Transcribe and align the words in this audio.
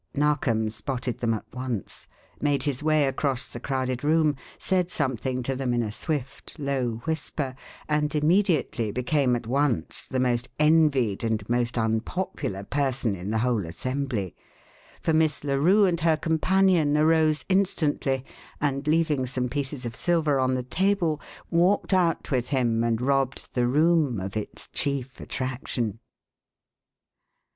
Narkom 0.15 0.71
spotted 0.71 1.19
them 1.19 1.35
at 1.35 1.45
once, 1.53 2.07
made 2.39 2.63
his 2.63 2.81
way 2.81 3.05
across 3.05 3.47
the 3.47 3.59
crowded 3.59 4.03
room, 4.03 4.35
said 4.57 4.89
something 4.89 5.43
to 5.43 5.55
them 5.55 5.75
in 5.75 5.83
a 5.83 5.91
swift, 5.91 6.55
low 6.57 6.95
whisper, 7.05 7.53
and 7.87 8.15
immediately 8.15 8.91
became 8.91 9.35
at 9.35 9.45
once 9.45 10.07
the 10.07 10.19
most 10.19 10.49
envied 10.59 11.23
and 11.23 11.47
most 11.47 11.77
unpopular 11.77 12.63
person 12.63 13.15
in 13.15 13.29
the 13.29 13.37
whole 13.37 13.63
assembly; 13.63 14.35
for 15.03 15.13
Miss 15.13 15.43
Larue 15.43 15.85
and 15.85 15.99
her 15.99 16.17
companion 16.17 16.97
arose 16.97 17.45
instantly 17.47 18.25
and, 18.59 18.87
leaving 18.87 19.27
some 19.27 19.47
pieces 19.49 19.85
of 19.85 19.95
silver 19.95 20.39
on 20.39 20.55
the 20.55 20.63
table, 20.63 21.21
walked 21.51 21.93
out 21.93 22.31
with 22.31 22.47
him 22.47 22.83
and 22.83 23.01
robbed 23.01 23.53
the 23.53 23.67
room 23.67 24.19
of 24.19 24.35
its 24.35 24.65
chief 24.69 25.19
attraction. 25.21 25.99